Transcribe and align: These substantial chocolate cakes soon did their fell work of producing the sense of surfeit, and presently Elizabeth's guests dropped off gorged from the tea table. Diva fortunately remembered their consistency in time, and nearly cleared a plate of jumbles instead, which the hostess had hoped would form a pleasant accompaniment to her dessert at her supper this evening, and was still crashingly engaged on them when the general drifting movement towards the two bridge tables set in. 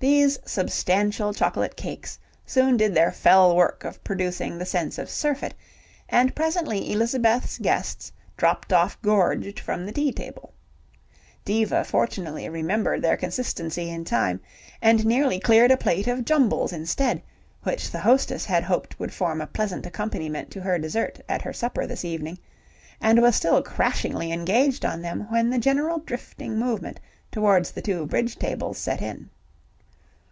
These 0.00 0.38
substantial 0.46 1.34
chocolate 1.34 1.74
cakes 1.74 2.20
soon 2.46 2.76
did 2.76 2.94
their 2.94 3.10
fell 3.10 3.56
work 3.56 3.82
of 3.82 4.04
producing 4.04 4.56
the 4.58 4.64
sense 4.64 4.96
of 4.96 5.10
surfeit, 5.10 5.54
and 6.08 6.36
presently 6.36 6.92
Elizabeth's 6.92 7.58
guests 7.58 8.12
dropped 8.36 8.72
off 8.72 8.96
gorged 9.02 9.58
from 9.58 9.84
the 9.86 9.90
tea 9.90 10.12
table. 10.12 10.52
Diva 11.44 11.82
fortunately 11.82 12.48
remembered 12.48 13.02
their 13.02 13.16
consistency 13.16 13.90
in 13.90 14.04
time, 14.04 14.38
and 14.80 15.04
nearly 15.04 15.40
cleared 15.40 15.72
a 15.72 15.76
plate 15.76 16.06
of 16.06 16.24
jumbles 16.24 16.72
instead, 16.72 17.20
which 17.64 17.90
the 17.90 17.98
hostess 17.98 18.44
had 18.44 18.62
hoped 18.62 19.00
would 19.00 19.12
form 19.12 19.40
a 19.40 19.48
pleasant 19.48 19.84
accompaniment 19.84 20.48
to 20.52 20.60
her 20.60 20.78
dessert 20.78 21.20
at 21.28 21.42
her 21.42 21.52
supper 21.52 21.88
this 21.88 22.04
evening, 22.04 22.38
and 23.00 23.20
was 23.20 23.34
still 23.34 23.64
crashingly 23.64 24.30
engaged 24.30 24.84
on 24.84 25.02
them 25.02 25.26
when 25.28 25.50
the 25.50 25.58
general 25.58 25.98
drifting 25.98 26.56
movement 26.56 27.00
towards 27.32 27.72
the 27.72 27.82
two 27.82 28.06
bridge 28.06 28.38
tables 28.38 28.78
set 28.78 29.02
in. 29.02 29.28